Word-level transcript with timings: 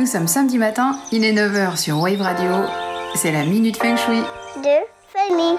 Nous 0.00 0.06
sommes 0.06 0.28
samedi 0.28 0.56
matin, 0.56 0.98
il 1.12 1.26
est 1.26 1.34
9h 1.34 1.76
sur 1.76 2.00
Wave 2.00 2.22
Radio. 2.22 2.50
C'est 3.16 3.32
la 3.32 3.44
Minute 3.44 3.76
Feng 3.76 3.98
Shui. 3.98 4.22
de 4.62 4.78
Fanny. 5.12 5.58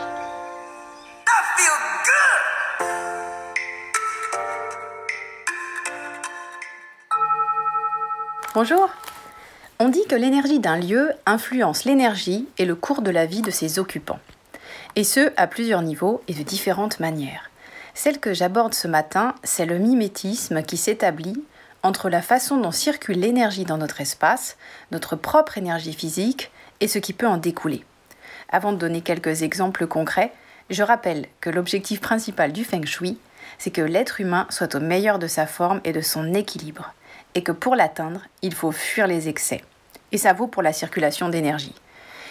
Bonjour 8.56 8.90
On 9.78 9.90
dit 9.90 10.08
que 10.10 10.16
l'énergie 10.16 10.58
d'un 10.58 10.78
lieu 10.78 11.12
influence 11.28 11.86
l'énergie 11.86 12.48
et 12.58 12.66
le 12.66 12.74
cours 12.74 13.04
de 13.04 13.12
la 13.12 13.28
vie 13.28 13.44
de 13.44 13.52
ses 13.52 13.78
occupants. 13.78 14.20
Et 14.96 15.04
ce, 15.04 15.32
à 15.38 15.46
plusieurs 15.46 15.84
niveaux 15.84 16.24
et 16.28 16.34
de 16.34 16.42
différentes 16.42 17.00
manières. 17.00 17.52
Celle 17.94 18.20
que 18.20 18.34
j'aborde 18.34 18.74
ce 18.74 18.88
matin, 18.88 19.36
c'est 19.44 19.68
le 19.68 19.78
mimétisme 19.78 20.64
qui 20.64 20.78
s'établit 20.78 21.44
entre 21.84 22.10
la 22.10 22.22
façon 22.22 22.58
dont 22.58 22.72
circule 22.72 23.20
l'énergie 23.20 23.66
dans 23.66 23.78
notre 23.78 24.02
espace, 24.02 24.58
notre 24.92 25.16
propre 25.16 25.58
énergie 25.58 25.94
physique 25.94 26.52
et 26.80 26.88
ce 26.88 27.00
qui 27.00 27.14
peut 27.14 27.28
en 27.28 27.38
découler. 27.38 27.84
Avant 28.50 28.72
de 28.72 28.78
donner 28.78 29.02
quelques 29.02 29.44
exemples 29.44 29.88
concrets, 29.88 30.34
je 30.70 30.84
rappelle 30.84 31.28
que 31.40 31.50
l'objectif 31.50 32.02
principal 32.02 32.52
du 32.52 32.64
feng 32.64 32.86
shui, 32.86 33.18
c'est 33.58 33.72
que 33.72 33.82
l'être 33.82 34.22
humain 34.22 34.48
soit 34.50 34.76
au 34.76 34.80
meilleur 34.80 35.20
de 35.20 35.28
sa 35.28 35.48
forme 35.48 35.82
et 35.84 35.94
de 35.94 36.02
son 36.02 36.34
équilibre, 36.34 36.94
et 37.36 37.44
que 37.44 37.52
pour 37.52 37.76
l'atteindre, 37.76 38.22
il 38.42 38.54
faut 38.54 38.72
fuir 38.72 39.08
les 39.08 39.28
excès. 39.30 39.64
Et 40.12 40.18
ça 40.18 40.34
vaut 40.34 40.48
pour 40.48 40.62
la 40.62 40.74
circulation 40.74 41.30
d'énergie. 41.30 41.76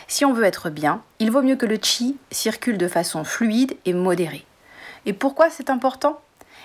Si 0.09 0.25
on 0.25 0.33
veut 0.33 0.45
être 0.45 0.71
bien, 0.71 1.03
il 1.19 1.31
vaut 1.31 1.43
mieux 1.43 1.57
que 1.57 1.67
le 1.67 1.79
chi 1.81 2.17
circule 2.31 2.79
de 2.79 2.89
façon 2.89 3.25
fluide 3.25 3.77
et 3.85 3.93
modérée. 3.93 4.45
Et 5.07 5.13
pourquoi 5.13 5.51
c'est 5.51 5.71
important? 5.71 6.21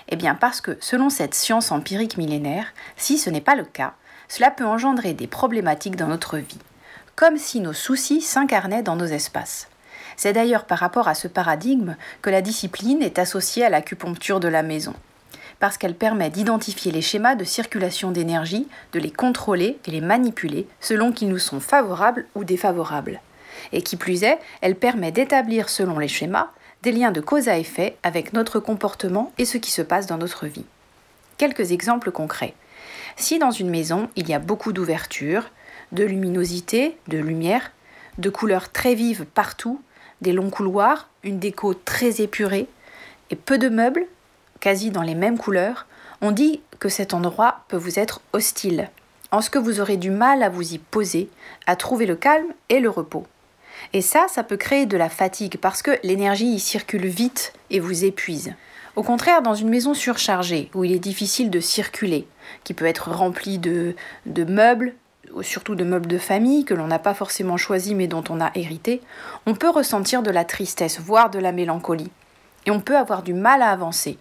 Eh 0.08 0.16
bien 0.16 0.34
parce 0.34 0.60
que, 0.60 0.76
selon 0.80 1.10
cette 1.10 1.34
science 1.34 1.72
empirique 1.72 2.16
millénaire, 2.16 2.72
si 2.96 3.18
ce 3.18 3.30
n'est 3.30 3.40
pas 3.40 3.56
le 3.56 3.64
cas, 3.64 3.94
cela 4.28 4.50
peut 4.50 4.64
engendrer 4.64 5.14
des 5.14 5.26
problématiques 5.26 5.96
dans 5.96 6.06
notre 6.06 6.38
vie, 6.38 6.58
comme 7.14 7.36
si 7.36 7.60
nos 7.60 7.72
soucis 7.72 8.20
s'incarnaient 8.20 8.82
dans 8.82 8.96
nos 8.96 9.06
espaces. 9.06 9.68
C'est 10.16 10.32
d'ailleurs 10.32 10.64
par 10.64 10.78
rapport 10.78 11.08
à 11.08 11.14
ce 11.14 11.28
paradigme 11.28 11.96
que 12.22 12.30
la 12.30 12.42
discipline 12.42 13.02
est 13.02 13.18
associée 13.18 13.64
à 13.64 13.70
l'acupuncture 13.70 14.40
de 14.40 14.48
la 14.48 14.62
maison, 14.62 14.94
parce 15.58 15.76
qu'elle 15.76 15.94
permet 15.94 16.30
d'identifier 16.30 16.92
les 16.92 17.02
schémas 17.02 17.34
de 17.34 17.44
circulation 17.44 18.10
d'énergie, 18.10 18.68
de 18.92 19.00
les 19.00 19.10
contrôler 19.10 19.78
et 19.86 19.90
les 19.90 20.00
manipuler 20.00 20.68
selon 20.80 21.12
qu'ils 21.12 21.28
nous 21.28 21.38
sont 21.38 21.60
favorables 21.60 22.26
ou 22.34 22.44
défavorables. 22.44 23.20
Et 23.72 23.82
qui 23.82 23.96
plus 23.96 24.22
est, 24.22 24.38
elle 24.60 24.76
permet 24.76 25.12
d'établir 25.12 25.68
selon 25.68 25.98
les 25.98 26.08
schémas 26.08 26.50
des 26.82 26.92
liens 26.92 27.12
de 27.12 27.20
cause 27.20 27.48
à 27.48 27.58
effet 27.58 27.96
avec 28.02 28.32
notre 28.32 28.60
comportement 28.60 29.32
et 29.38 29.44
ce 29.44 29.58
qui 29.58 29.70
se 29.70 29.82
passe 29.82 30.06
dans 30.06 30.18
notre 30.18 30.46
vie. 30.46 30.64
Quelques 31.38 31.72
exemples 31.72 32.10
concrets. 32.10 32.54
Si 33.16 33.38
dans 33.38 33.50
une 33.50 33.70
maison 33.70 34.08
il 34.16 34.28
y 34.28 34.34
a 34.34 34.38
beaucoup 34.38 34.72
d'ouverture, 34.72 35.50
de 35.92 36.04
luminosité, 36.04 36.96
de 37.08 37.18
lumière, 37.18 37.72
de 38.18 38.30
couleurs 38.30 38.70
très 38.70 38.94
vives 38.94 39.24
partout, 39.24 39.80
des 40.20 40.32
longs 40.32 40.50
couloirs, 40.50 41.08
une 41.22 41.38
déco 41.38 41.74
très 41.74 42.20
épurée 42.20 42.68
et 43.30 43.36
peu 43.36 43.58
de 43.58 43.68
meubles, 43.68 44.06
quasi 44.60 44.90
dans 44.90 45.02
les 45.02 45.14
mêmes 45.14 45.38
couleurs, 45.38 45.86
on 46.20 46.30
dit 46.30 46.60
que 46.78 46.88
cet 46.88 47.14
endroit 47.14 47.64
peut 47.68 47.76
vous 47.76 47.98
être 47.98 48.20
hostile, 48.32 48.90
en 49.30 49.40
ce 49.40 49.50
que 49.50 49.58
vous 49.58 49.80
aurez 49.80 49.96
du 49.96 50.10
mal 50.10 50.42
à 50.42 50.48
vous 50.48 50.74
y 50.74 50.78
poser, 50.78 51.28
à 51.66 51.76
trouver 51.76 52.06
le 52.06 52.16
calme 52.16 52.52
et 52.68 52.80
le 52.80 52.88
repos. 52.88 53.26
Et 53.92 54.00
ça, 54.00 54.26
ça 54.28 54.42
peut 54.42 54.56
créer 54.56 54.86
de 54.86 54.96
la 54.96 55.08
fatigue 55.08 55.58
parce 55.58 55.82
que 55.82 55.98
l'énergie 56.02 56.46
y 56.46 56.60
circule 56.60 57.06
vite 57.06 57.52
et 57.70 57.80
vous 57.80 58.04
épuise. 58.04 58.54
Au 58.96 59.02
contraire, 59.02 59.42
dans 59.42 59.54
une 59.54 59.68
maison 59.68 59.92
surchargée, 59.92 60.70
où 60.74 60.84
il 60.84 60.92
est 60.92 60.98
difficile 60.98 61.50
de 61.50 61.60
circuler, 61.60 62.26
qui 62.64 62.72
peut 62.72 62.86
être 62.86 63.10
remplie 63.10 63.58
de, 63.58 63.94
de 64.24 64.44
meubles, 64.44 64.94
surtout 65.42 65.74
de 65.74 65.84
meubles 65.84 66.06
de 66.06 66.18
famille 66.18 66.64
que 66.64 66.74
l'on 66.74 66.86
n'a 66.86 66.98
pas 66.98 67.14
forcément 67.14 67.56
choisi 67.56 67.94
mais 67.94 68.06
dont 68.06 68.24
on 68.30 68.40
a 68.40 68.50
hérité, 68.54 69.02
on 69.44 69.54
peut 69.54 69.68
ressentir 69.68 70.22
de 70.22 70.30
la 70.30 70.44
tristesse, 70.44 70.98
voire 70.98 71.30
de 71.30 71.38
la 71.38 71.52
mélancolie. 71.52 72.10
Et 72.64 72.70
on 72.70 72.80
peut 72.80 72.96
avoir 72.96 73.22
du 73.22 73.34
mal 73.34 73.62
à 73.62 73.70
avancer. 73.70 74.18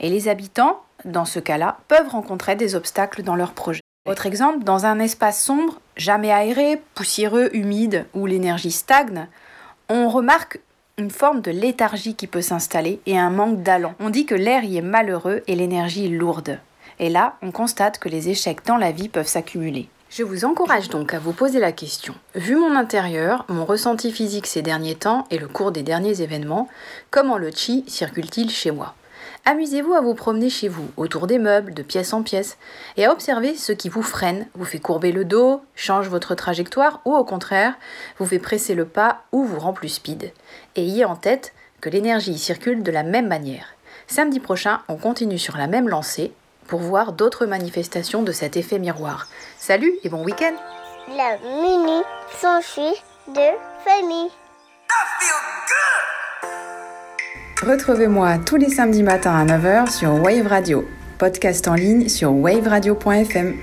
Et 0.00 0.10
les 0.10 0.28
habitants, 0.28 0.82
dans 1.04 1.24
ce 1.24 1.38
cas-là, 1.38 1.78
peuvent 1.88 2.08
rencontrer 2.08 2.56
des 2.56 2.74
obstacles 2.74 3.22
dans 3.22 3.36
leur 3.36 3.52
projet. 3.52 3.80
Autre 4.08 4.24
exemple, 4.24 4.64
dans 4.64 4.86
un 4.86 5.00
espace 5.00 5.42
sombre, 5.42 5.80
jamais 5.96 6.32
aéré, 6.32 6.80
poussiéreux, 6.94 7.50
humide, 7.52 8.06
où 8.14 8.24
l'énergie 8.24 8.70
stagne, 8.70 9.28
on 9.90 10.08
remarque 10.08 10.60
une 10.96 11.10
forme 11.10 11.42
de 11.42 11.50
léthargie 11.50 12.14
qui 12.14 12.26
peut 12.26 12.40
s'installer 12.40 13.00
et 13.04 13.18
un 13.18 13.28
manque 13.28 13.62
d'allant. 13.62 13.94
On 14.00 14.08
dit 14.08 14.24
que 14.24 14.34
l'air 14.34 14.64
y 14.64 14.78
est 14.78 14.82
malheureux 14.82 15.42
et 15.46 15.54
l'énergie 15.54 16.08
lourde. 16.08 16.58
Et 16.98 17.10
là, 17.10 17.36
on 17.42 17.52
constate 17.52 17.98
que 17.98 18.08
les 18.08 18.30
échecs 18.30 18.64
dans 18.64 18.78
la 18.78 18.92
vie 18.92 19.10
peuvent 19.10 19.28
s'accumuler. 19.28 19.88
Je 20.10 20.22
vous 20.22 20.46
encourage 20.46 20.88
donc 20.88 21.12
à 21.12 21.18
vous 21.18 21.34
poser 21.34 21.60
la 21.60 21.72
question. 21.72 22.14
Vu 22.34 22.56
mon 22.56 22.74
intérieur, 22.76 23.44
mon 23.48 23.66
ressenti 23.66 24.10
physique 24.10 24.46
ces 24.46 24.62
derniers 24.62 24.94
temps 24.94 25.26
et 25.30 25.36
le 25.36 25.48
cours 25.48 25.70
des 25.70 25.82
derniers 25.82 26.22
événements, 26.22 26.66
comment 27.10 27.36
le 27.36 27.50
chi 27.50 27.84
circule-t-il 27.86 28.50
chez 28.50 28.70
moi? 28.70 28.94
Amusez-vous 29.44 29.94
à 29.94 30.00
vous 30.00 30.14
promener 30.14 30.50
chez 30.50 30.68
vous, 30.68 30.88
autour 30.96 31.26
des 31.26 31.38
meubles, 31.38 31.74
de 31.74 31.82
pièce 31.82 32.12
en 32.12 32.22
pièce, 32.22 32.58
et 32.96 33.06
à 33.06 33.12
observer 33.12 33.54
ce 33.54 33.72
qui 33.72 33.88
vous 33.88 34.02
freine, 34.02 34.46
vous 34.54 34.64
fait 34.64 34.78
courber 34.78 35.12
le 35.12 35.24
dos, 35.24 35.62
change 35.74 36.08
votre 36.08 36.34
trajectoire, 36.34 37.00
ou 37.04 37.14
au 37.14 37.24
contraire, 37.24 37.74
vous 38.18 38.26
fait 38.26 38.38
presser 38.38 38.74
le 38.74 38.84
pas 38.84 39.22
ou 39.32 39.44
vous 39.44 39.58
rend 39.58 39.72
plus 39.72 39.88
speed. 39.88 40.32
Et 40.76 40.82
ayez 40.82 41.04
en 41.04 41.16
tête 41.16 41.54
que 41.80 41.88
l'énergie 41.88 42.38
circule 42.38 42.82
de 42.82 42.90
la 42.90 43.02
même 43.02 43.28
manière. 43.28 43.74
Samedi 44.06 44.40
prochain, 44.40 44.80
on 44.88 44.96
continue 44.96 45.38
sur 45.38 45.56
la 45.56 45.66
même 45.66 45.88
lancée 45.88 46.32
pour 46.66 46.80
voir 46.80 47.12
d'autres 47.12 47.46
manifestations 47.46 48.22
de 48.22 48.32
cet 48.32 48.56
effet 48.56 48.78
miroir. 48.78 49.28
Salut 49.56 49.92
et 50.04 50.08
bon 50.08 50.24
week-end 50.24 50.54
La 51.16 51.38
mini 51.38 52.02
s'enfuit 52.40 53.02
de 53.28 53.48
Fanny. 53.84 54.30
Retrouvez-moi 57.66 58.38
tous 58.46 58.54
les 58.54 58.68
samedis 58.68 59.02
matins 59.02 59.34
à 59.34 59.44
9h 59.44 59.90
sur 59.90 60.14
Wave 60.22 60.46
Radio, 60.46 60.88
podcast 61.18 61.66
en 61.66 61.74
ligne 61.74 62.08
sur 62.08 62.32
waveradio.fm. 62.32 63.54